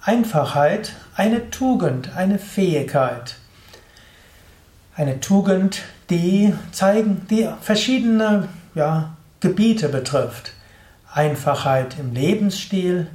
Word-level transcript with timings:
Einfachheit, 0.00 0.92
eine 1.16 1.50
Tugend, 1.50 2.14
eine 2.14 2.38
Fähigkeit. 2.38 3.34
Eine 4.94 5.18
Tugend, 5.18 5.82
die 6.10 6.54
zeigen, 6.70 7.26
die 7.28 7.48
verschiedene 7.60 8.46
ja, 8.76 9.16
Gebiete 9.40 9.88
betrifft. 9.88 10.52
Einfachheit 11.12 11.96
im 11.98 12.12
Lebensstil, 12.12 13.08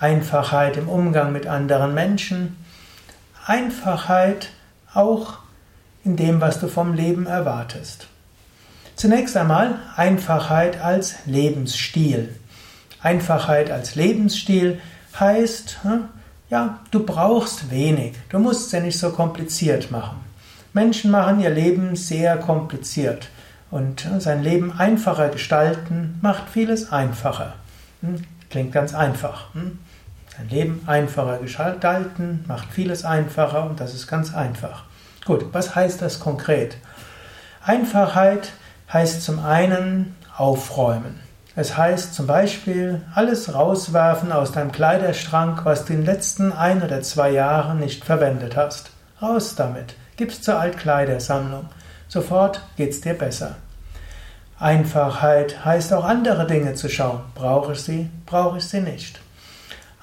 Einfachheit 0.00 0.76
im 0.76 0.88
Umgang 0.88 1.32
mit 1.32 1.46
anderen 1.46 1.94
Menschen, 1.94 2.56
Einfachheit 3.46 4.50
auch 4.94 5.38
in 6.04 6.16
dem, 6.16 6.40
was 6.40 6.60
du 6.60 6.68
vom 6.68 6.94
Leben 6.94 7.26
erwartest. 7.26 8.06
Zunächst 8.94 9.36
einmal 9.36 9.76
Einfachheit 9.96 10.80
als 10.80 11.16
Lebensstil. 11.26 12.34
Einfachheit 13.02 13.70
als 13.70 13.94
Lebensstil 13.94 14.80
heißt, 15.18 15.78
hm, 15.82 16.04
ja, 16.50 16.80
du 16.90 17.04
brauchst 17.04 17.70
wenig, 17.70 18.14
du 18.30 18.38
musst 18.38 18.66
es 18.66 18.72
ja 18.72 18.80
nicht 18.80 18.98
so 18.98 19.10
kompliziert 19.10 19.90
machen. 19.90 20.16
Menschen 20.72 21.10
machen 21.10 21.40
ihr 21.40 21.50
Leben 21.50 21.96
sehr 21.96 22.36
kompliziert 22.38 23.28
und 23.70 24.04
hm, 24.04 24.20
sein 24.20 24.42
Leben 24.42 24.72
einfacher 24.78 25.28
gestalten 25.28 26.18
macht 26.22 26.48
vieles 26.48 26.92
einfacher. 26.92 27.54
Hm, 28.00 28.22
klingt 28.50 28.72
ganz 28.72 28.94
einfach. 28.94 29.54
Dein 30.38 30.48
Leben 30.50 30.82
einfacher 30.86 31.38
gestalten, 31.38 32.44
macht 32.46 32.70
vieles 32.70 33.04
einfacher 33.04 33.64
und 33.64 33.80
das 33.80 33.92
ist 33.92 34.06
ganz 34.06 34.34
einfach. 34.34 34.84
Gut, 35.24 35.46
was 35.52 35.74
heißt 35.74 36.00
das 36.00 36.20
konkret? 36.20 36.76
Einfachheit 37.64 38.52
heißt 38.92 39.22
zum 39.22 39.44
einen 39.44 40.16
aufräumen. 40.36 41.18
Es 41.56 41.76
heißt 41.76 42.14
zum 42.14 42.28
Beispiel 42.28 43.02
alles 43.16 43.52
rauswerfen 43.52 44.30
aus 44.30 44.52
deinem 44.52 44.70
Kleiderschrank, 44.70 45.64
was 45.64 45.84
du 45.84 45.92
in 45.92 46.00
den 46.00 46.06
letzten 46.06 46.52
ein 46.52 46.84
oder 46.84 47.02
zwei 47.02 47.30
Jahren 47.30 47.80
nicht 47.80 48.04
verwendet 48.04 48.56
hast. 48.56 48.90
Raus 49.20 49.56
damit. 49.56 49.96
Gib's 50.16 50.40
zur 50.40 50.60
Altkleidersammlung. 50.60 51.66
Sofort 52.06 52.62
geht's 52.76 53.00
dir 53.00 53.14
besser. 53.14 53.56
Einfachheit 54.60 55.64
heißt 55.64 55.92
auch 55.92 56.04
andere 56.04 56.46
Dinge 56.46 56.74
zu 56.74 56.88
schauen. 56.88 57.22
Brauche 57.34 57.72
ich 57.72 57.80
sie? 57.80 58.08
Brauche 58.24 58.58
ich 58.58 58.64
sie 58.64 58.80
nicht? 58.80 59.20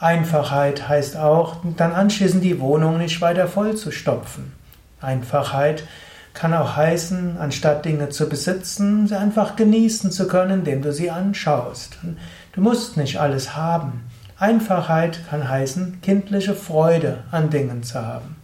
Einfachheit 0.06 0.88
heißt 0.88 1.18
auch, 1.18 1.56
dann 1.78 1.92
anschließend 1.92 2.44
die 2.44 2.60
Wohnung 2.60 3.00
nicht 3.00 3.22
weiter 3.22 3.48
voll 3.48 3.76
zu 3.76 3.90
stopfen. 3.90 4.54
Einfachheit 5.02 5.84
kann 6.36 6.54
auch 6.54 6.76
heißen, 6.76 7.38
anstatt 7.40 7.86
Dinge 7.86 8.10
zu 8.10 8.30
besitzen, 8.30 9.08
sie 9.08 9.16
einfach 9.16 9.56
genießen 9.56 10.12
zu 10.12 10.28
können, 10.28 10.60
indem 10.60 10.84
du 10.84 10.94
sie 10.94 11.10
anschaust. 11.10 11.98
Du 12.54 12.62
musst 12.62 12.98
nicht 12.98 13.20
alles 13.20 13.56
haben. 13.56 14.04
Einfachheit 14.38 15.22
kann 15.28 15.50
heißen, 15.50 16.02
kindliche 16.04 16.54
Freude 16.54 17.24
an 17.32 17.50
Dingen 17.50 17.82
zu 17.82 18.00
haben. 18.00 18.36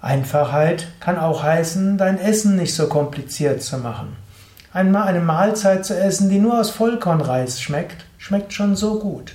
Einfachheit 0.00 0.86
kann 1.00 1.18
auch 1.18 1.42
heißen, 1.42 1.98
dein 1.98 2.16
Essen 2.16 2.54
nicht 2.54 2.76
so 2.76 2.86
kompliziert 2.86 3.60
zu 3.60 3.78
machen. 3.78 4.16
Einmal 4.72 5.08
eine 5.08 5.20
Mahlzeit 5.20 5.84
zu 5.84 5.98
essen, 5.98 6.30
die 6.30 6.38
nur 6.38 6.60
aus 6.60 6.70
Vollkornreis 6.70 7.60
schmeckt, 7.60 8.04
schmeckt 8.18 8.52
schon 8.52 8.76
so 8.76 9.00
gut. 9.00 9.32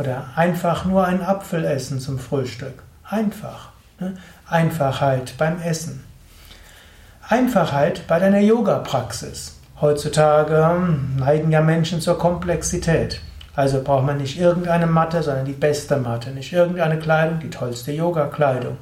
Oder 0.00 0.24
einfach 0.34 0.86
nur 0.86 1.04
einen 1.04 1.20
Apfel 1.20 1.62
essen 1.62 2.00
zum 2.00 2.18
Frühstück. 2.18 2.82
Einfach. 3.04 3.68
Ne? 3.98 4.14
Einfachheit 4.48 5.34
beim 5.36 5.60
Essen. 5.60 6.04
Einfachheit 7.28 8.06
bei 8.06 8.18
deiner 8.18 8.40
Yoga-Praxis. 8.40 9.58
Heutzutage 9.78 10.66
hm, 10.68 11.16
neigen 11.18 11.50
ja 11.50 11.60
Menschen 11.60 12.00
zur 12.00 12.18
Komplexität. 12.18 13.20
Also 13.54 13.82
braucht 13.82 14.06
man 14.06 14.16
nicht 14.16 14.40
irgendeine 14.40 14.86
Matte, 14.86 15.22
sondern 15.22 15.44
die 15.44 15.52
beste 15.52 15.98
Matte. 15.98 16.30
Nicht 16.30 16.54
irgendeine 16.54 16.98
Kleidung, 16.98 17.38
die 17.40 17.50
tollste 17.50 17.92
Yoga-Kleidung. 17.92 18.78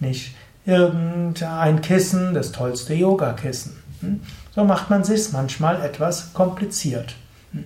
Nicht 0.00 0.34
irgendein 0.64 1.82
Kissen, 1.82 2.32
das 2.32 2.52
tollste 2.52 2.94
Yoga-Kissen. 2.94 3.76
Hm? 4.00 4.22
So 4.54 4.64
macht 4.64 4.88
man 4.88 5.04
sich 5.04 5.30
manchmal 5.32 5.84
etwas 5.84 6.32
kompliziert. 6.32 7.16
Hm? 7.52 7.64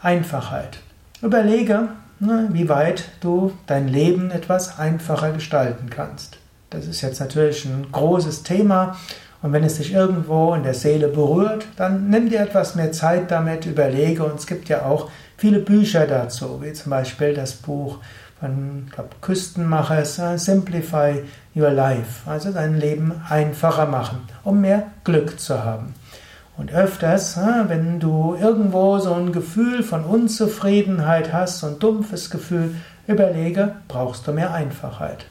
Einfachheit. 0.00 0.78
Überlege, 1.20 1.88
wie 2.20 2.68
weit 2.68 3.04
du 3.20 3.52
dein 3.66 3.88
Leben 3.88 4.30
etwas 4.30 4.78
einfacher 4.78 5.32
gestalten 5.32 5.88
kannst. 5.90 6.38
Das 6.70 6.86
ist 6.86 7.00
jetzt 7.00 7.20
natürlich 7.20 7.64
ein 7.64 7.86
großes 7.92 8.42
Thema 8.42 8.96
und 9.40 9.52
wenn 9.52 9.64
es 9.64 9.76
dich 9.76 9.92
irgendwo 9.92 10.54
in 10.54 10.64
der 10.64 10.74
Seele 10.74 11.08
berührt, 11.08 11.66
dann 11.76 12.10
nimm 12.10 12.28
dir 12.28 12.40
etwas 12.40 12.74
mehr 12.74 12.92
Zeit 12.92 13.30
damit, 13.30 13.66
überlege 13.66 14.24
und 14.24 14.38
es 14.38 14.46
gibt 14.46 14.68
ja 14.68 14.84
auch 14.84 15.10
viele 15.36 15.60
Bücher 15.60 16.06
dazu, 16.06 16.60
wie 16.60 16.72
zum 16.72 16.90
Beispiel 16.90 17.34
das 17.34 17.52
Buch 17.54 17.98
von 18.40 18.88
glaub, 18.92 19.20
Küstenmachers 19.22 20.18
uh, 20.18 20.36
Simplify 20.36 21.22
Your 21.54 21.70
Life, 21.70 22.28
also 22.28 22.52
dein 22.52 22.78
Leben 22.78 23.20
einfacher 23.28 23.86
machen, 23.86 24.20
um 24.44 24.60
mehr 24.60 24.88
Glück 25.04 25.38
zu 25.40 25.64
haben. 25.64 25.94
Und 26.58 26.72
öfters, 26.72 27.38
wenn 27.68 28.00
du 28.00 28.36
irgendwo 28.38 28.98
so 28.98 29.14
ein 29.14 29.32
Gefühl 29.32 29.84
von 29.84 30.04
Unzufriedenheit 30.04 31.32
hast, 31.32 31.60
so 31.60 31.68
ein 31.68 31.78
dumpfes 31.78 32.30
Gefühl, 32.30 32.74
überlege, 33.06 33.76
brauchst 33.86 34.26
du 34.26 34.32
mehr 34.32 34.52
Einfachheit. 34.52 35.26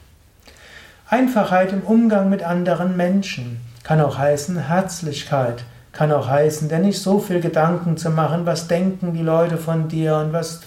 Einfachheit 1.06 1.72
im 1.72 1.82
Umgang 1.82 2.30
mit 2.30 2.42
anderen 2.42 2.96
Menschen 2.96 3.60
kann 3.82 4.00
auch 4.00 4.16
heißen 4.16 4.58
Herzlichkeit, 4.58 5.64
kann 5.92 6.12
auch 6.12 6.28
heißen, 6.28 6.70
dir 6.70 6.78
nicht 6.78 7.00
so 7.00 7.18
viel 7.18 7.40
Gedanken 7.40 7.98
zu 7.98 8.08
machen, 8.10 8.46
was 8.46 8.66
denken 8.66 9.12
die 9.12 9.22
Leute 9.22 9.58
von 9.58 9.88
dir 9.88 10.16
und 10.16 10.32
was, 10.32 10.60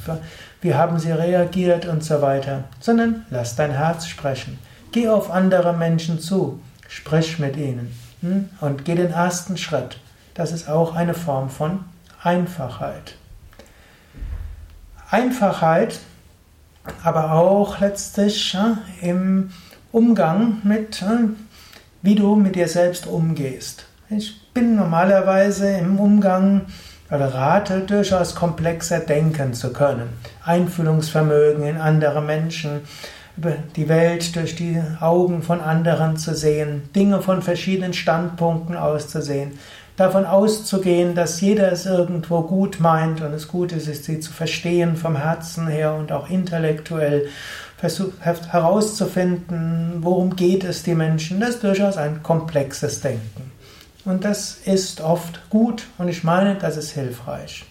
wie 0.61 0.75
haben 0.75 0.99
sie 0.99 1.11
reagiert 1.11 1.87
und 1.87 2.03
so 2.03 2.21
weiter, 2.21 2.65
sondern 2.79 3.25
lass 3.31 3.55
dein 3.55 3.71
Herz 3.71 4.05
sprechen. 4.05 4.59
Geh 4.91 5.09
auf 5.09 5.31
andere 5.31 5.73
Menschen 5.73 6.19
zu, 6.19 6.59
sprich 6.87 7.39
mit 7.39 7.57
ihnen 7.57 7.95
hm, 8.21 8.49
und 8.61 8.85
geh 8.85 8.93
den 8.93 9.11
ersten 9.11 9.57
Schritt. 9.57 9.97
Das 10.33 10.51
ist 10.51 10.69
auch 10.69 10.95
eine 10.95 11.13
Form 11.13 11.49
von 11.49 11.83
Einfachheit. 12.23 13.15
Einfachheit, 15.09 15.99
aber 17.03 17.33
auch 17.33 17.79
letztlich 17.79 18.57
im 19.01 19.51
Umgang 19.91 20.61
mit, 20.63 21.03
wie 22.01 22.15
du 22.15 22.35
mit 22.35 22.55
dir 22.55 22.67
selbst 22.67 23.07
umgehst. 23.07 23.85
Ich 24.09 24.53
bin 24.53 24.75
normalerweise 24.75 25.69
im 25.69 25.99
Umgang 25.99 26.65
oder 27.09 27.33
rate 27.33 27.81
durchaus 27.81 28.35
komplexer 28.35 28.99
denken 28.99 29.53
zu 29.53 29.73
können. 29.73 30.09
Einfühlungsvermögen 30.45 31.65
in 31.65 31.77
andere 31.77 32.21
Menschen, 32.21 32.81
die 33.75 33.89
Welt 33.89 34.35
durch 34.35 34.55
die 34.55 34.81
Augen 34.99 35.41
von 35.43 35.61
anderen 35.61 36.15
zu 36.15 36.35
sehen, 36.35 36.89
Dinge 36.95 37.21
von 37.21 37.41
verschiedenen 37.41 37.93
Standpunkten 37.93 38.77
auszusehen 38.77 39.59
davon 40.01 40.25
auszugehen, 40.25 41.13
dass 41.13 41.41
jeder 41.41 41.71
es 41.71 41.85
irgendwo 41.85 42.41
gut 42.41 42.79
meint 42.79 43.21
und 43.21 43.33
es 43.33 43.47
gut 43.47 43.71
ist, 43.71 44.03
sie 44.03 44.19
zu 44.19 44.33
verstehen 44.33 44.95
vom 44.95 45.15
Herzen 45.15 45.67
her 45.67 45.93
und 45.93 46.11
auch 46.11 46.29
intellektuell 46.29 47.27
herauszufinden, 47.79 49.97
worum 50.01 50.35
geht 50.35 50.63
es 50.63 50.83
die 50.83 50.95
Menschen, 50.95 51.39
das 51.39 51.51
ist 51.51 51.63
durchaus 51.63 51.97
ein 51.97 52.21
komplexes 52.21 53.01
Denken. 53.01 53.51
Und 54.03 54.25
das 54.25 54.57
ist 54.65 55.01
oft 55.01 55.49
gut 55.49 55.85
und 55.97 56.07
ich 56.07 56.23
meine, 56.23 56.55
das 56.55 56.77
ist 56.77 56.91
hilfreich. 56.91 57.65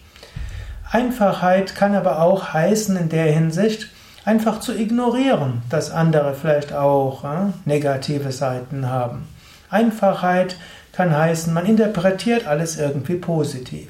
Einfachheit 0.89 1.75
kann 1.75 1.95
aber 1.95 2.21
auch 2.21 2.53
heißen 2.53 2.97
in 2.97 3.09
der 3.09 3.31
Hinsicht, 3.31 3.89
einfach 4.23 4.59
zu 4.59 4.73
ignorieren, 4.73 5.61
dass 5.69 5.91
andere 5.91 6.33
vielleicht 6.33 6.73
auch 6.73 7.23
äh, 7.23 7.51
negative 7.65 8.31
Seiten 8.31 8.89
haben. 8.89 9.27
Einfachheit 9.69 10.57
kann 10.93 11.15
heißen, 11.15 11.53
man 11.53 11.65
interpretiert 11.65 12.47
alles 12.47 12.77
irgendwie 12.77 13.15
positiv. 13.15 13.89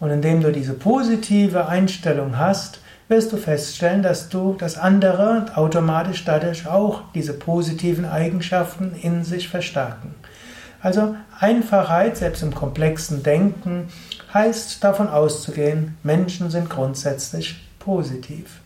Und 0.00 0.10
indem 0.10 0.40
du 0.40 0.50
diese 0.50 0.72
positive 0.72 1.66
Einstellung 1.66 2.38
hast, 2.38 2.80
wirst 3.08 3.32
du 3.32 3.36
feststellen, 3.36 4.02
dass 4.02 4.30
du 4.30 4.54
das 4.58 4.78
andere 4.78 5.46
automatisch 5.54 6.24
dadurch 6.24 6.66
auch 6.66 7.02
diese 7.14 7.34
positiven 7.34 8.06
Eigenschaften 8.06 8.94
in 9.00 9.22
sich 9.22 9.48
verstärken. 9.48 10.14
Also 10.80 11.14
Einfachheit, 11.38 12.16
selbst 12.16 12.42
im 12.42 12.54
komplexen 12.54 13.22
Denken, 13.22 13.88
heißt 14.32 14.82
davon 14.82 15.08
auszugehen, 15.08 15.96
Menschen 16.02 16.50
sind 16.50 16.70
grundsätzlich 16.70 17.68
positiv. 17.78 18.61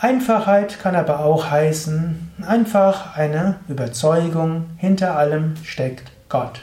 Einfachheit 0.00 0.80
kann 0.80 0.96
aber 0.96 1.20
auch 1.20 1.50
heißen, 1.50 2.32
einfach 2.46 3.16
eine 3.16 3.56
Überzeugung, 3.68 4.66
hinter 4.76 5.16
allem 5.16 5.54
steckt 5.62 6.10
Gott. 6.28 6.62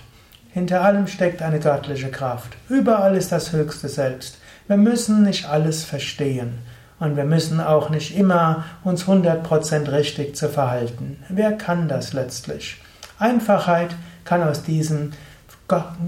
Hinter 0.53 0.81
allem 0.81 1.07
steckt 1.07 1.41
eine 1.41 1.59
göttliche 1.59 2.11
Kraft. 2.11 2.57
Überall 2.67 3.15
ist 3.15 3.31
das 3.31 3.53
höchste 3.53 3.87
Selbst. 3.87 4.37
Wir 4.67 4.77
müssen 4.77 5.23
nicht 5.23 5.47
alles 5.47 5.83
verstehen. 5.83 6.59
Und 6.99 7.15
wir 7.15 7.23
müssen 7.23 7.59
auch 7.59 7.89
nicht 7.89 8.15
immer 8.15 8.65
uns 8.83 9.05
100% 9.05 9.91
richtig 9.91 10.35
zu 10.35 10.49
verhalten. 10.49 11.17
Wer 11.29 11.53
kann 11.53 11.87
das 11.87 12.13
letztlich? 12.13 12.79
Einfachheit 13.17 13.95
kann 14.23 14.43
aus 14.43 14.61
diesem 14.61 15.13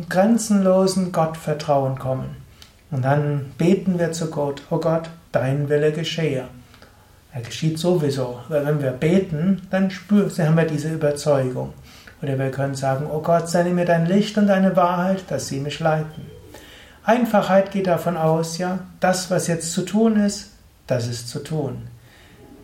grenzenlosen 0.09 1.11
Gottvertrauen 1.11 1.97
kommen. 1.97 2.35
Und 2.91 3.05
dann 3.05 3.53
beten 3.57 3.97
wir 3.97 4.11
zu 4.11 4.29
Gott, 4.29 4.61
oh 4.69 4.77
Gott, 4.77 5.09
dein 5.31 5.67
Wille 5.69 5.93
geschehe. 5.93 6.45
Er 7.33 7.41
geschieht 7.41 7.79
sowieso, 7.79 8.41
weil 8.47 8.65
wenn 8.65 8.81
wir 8.81 8.91
beten, 8.91 9.63
dann 9.71 9.89
spüren, 9.89 10.31
haben 10.37 10.57
wir 10.57 10.65
diese 10.65 10.93
Überzeugung. 10.93 11.73
Oder 12.21 12.37
wir 12.37 12.51
können 12.51 12.75
sagen, 12.75 13.07
oh 13.11 13.21
Gott, 13.21 13.49
sende 13.49 13.71
mir 13.71 13.85
dein 13.85 14.05
Licht 14.05 14.37
und 14.37 14.47
deine 14.47 14.75
Wahrheit, 14.75 15.23
dass 15.29 15.47
sie 15.47 15.59
mich 15.59 15.79
leiten. 15.79 16.27
Einfachheit 17.03 17.71
geht 17.71 17.87
davon 17.87 18.17
aus, 18.17 18.59
ja, 18.59 18.79
das, 18.99 19.31
was 19.31 19.47
jetzt 19.47 19.73
zu 19.73 19.81
tun 19.81 20.17
ist, 20.17 20.51
das 20.85 21.07
ist 21.07 21.27
zu 21.27 21.39
tun. 21.39 21.87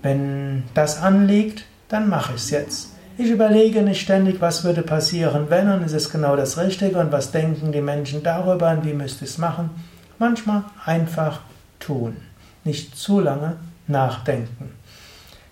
Wenn 0.03 0.63
das 0.75 1.01
anliegt, 1.01 1.65
dann 1.89 2.07
mache 2.07 2.33
ich 2.35 2.41
es 2.43 2.51
jetzt. 2.51 2.89
Ich 3.17 3.29
überlege 3.29 3.81
nicht 3.81 3.99
ständig, 3.99 4.39
was 4.39 4.63
würde 4.63 4.83
passieren, 4.83 5.47
wenn, 5.49 5.69
und 5.69 5.83
ist 5.83 5.93
es 5.93 6.11
genau 6.11 6.37
das 6.37 6.57
Richtige, 6.57 6.99
und 6.99 7.11
was 7.11 7.31
denken 7.31 7.71
die 7.71 7.81
Menschen 7.81 8.23
darüber, 8.23 8.69
und 8.69 8.85
wie 8.85 8.93
müsste 8.93 9.25
ich 9.25 9.31
es 9.31 9.37
machen. 9.39 9.71
Manchmal 10.19 10.63
einfach 10.85 11.41
tun. 11.79 12.15
Nicht 12.63 12.95
zu 12.95 13.19
lange 13.19 13.55
nachdenken. 13.89 14.71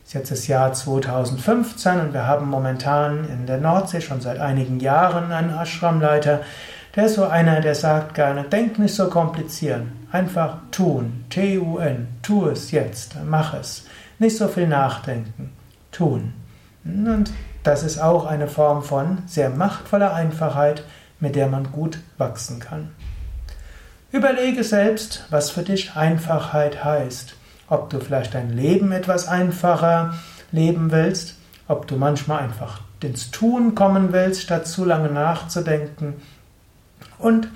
Jetzt 0.10 0.32
ist 0.32 0.32
das 0.32 0.48
Jahr 0.48 0.72
2015 0.72 2.00
und 2.00 2.14
wir 2.14 2.26
haben 2.26 2.50
momentan 2.50 3.28
in 3.28 3.46
der 3.46 3.58
Nordsee 3.58 4.00
schon 4.00 4.22
seit 4.22 4.40
einigen 4.40 4.80
Jahren 4.80 5.34
einen 5.34 5.54
Ashramleiter, 5.54 6.42
der 6.96 7.06
ist 7.06 7.16
so 7.16 7.26
einer, 7.26 7.62
der 7.62 7.76
sagt 7.76 8.16
gerne, 8.16 8.44
denk 8.46 8.80
nicht 8.80 8.96
so 8.96 9.10
komplizieren, 9.10 9.92
einfach 10.12 10.58
tun, 10.72 11.26
T-U-N, 11.30 12.08
tu 12.24 12.48
es 12.48 12.72
jetzt, 12.72 13.18
mach 13.26 13.54
es. 13.54 13.86
Nicht 14.18 14.38
so 14.38 14.48
viel 14.48 14.68
nachdenken, 14.68 15.52
tun. 15.92 16.34
Und 16.84 17.32
das 17.64 17.84
ist 17.84 18.00
auch 18.00 18.26
eine 18.26 18.48
Form 18.48 18.82
von 18.82 19.20
sehr 19.28 19.50
machtvoller 19.50 20.14
Einfachheit, 20.14 20.86
mit 21.20 21.36
der 21.36 21.48
man 21.48 21.72
gut 21.72 22.00
wachsen 22.18 22.60
kann. 22.60 22.92
Überlege 24.12 24.64
selbst, 24.64 25.26
was 25.30 25.52
für 25.52 25.64
dich 25.64 25.96
Einfachheit 25.96 26.84
heißt. 26.84 27.36
Ob 27.70 27.90
du 27.90 28.00
vielleicht 28.00 28.34
dein 28.34 28.56
Leben 28.56 28.92
etwas 28.92 29.28
einfacher 29.28 30.14
leben 30.52 30.92
willst, 30.92 31.36
ob 31.68 31.88
du 31.88 31.98
manchmal 31.98 32.40
einfach 32.40 32.82
ins 33.04 33.32
Tun 33.32 33.76
kommen 33.76 34.14
willst, 34.14 34.42
statt 34.42 34.68
zu 34.68 34.86
lange 34.86 35.10
nachzudenken 35.10 36.16
und 37.20 37.50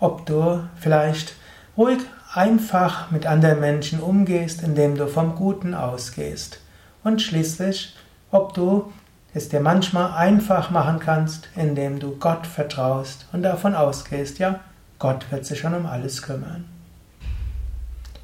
ob 0.00 0.26
du 0.26 0.60
vielleicht 0.76 1.34
ruhig 1.76 2.00
einfach 2.34 3.10
mit 3.10 3.26
anderen 3.26 3.60
Menschen 3.60 4.00
umgehst, 4.00 4.62
indem 4.62 4.96
du 4.96 5.06
vom 5.06 5.34
Guten 5.34 5.74
ausgehst. 5.74 6.60
Und 7.04 7.20
schließlich, 7.20 7.94
ob 8.30 8.54
du 8.54 8.92
es 9.34 9.48
dir 9.48 9.60
manchmal 9.60 10.12
einfach 10.12 10.70
machen 10.70 10.98
kannst, 10.98 11.48
indem 11.56 11.98
du 11.98 12.16
Gott 12.18 12.46
vertraust 12.46 13.26
und 13.32 13.42
davon 13.42 13.74
ausgehst, 13.74 14.38
ja, 14.38 14.60
Gott 14.98 15.30
wird 15.30 15.46
sich 15.46 15.60
schon 15.60 15.74
um 15.74 15.86
alles 15.86 16.22
kümmern. 16.22 16.64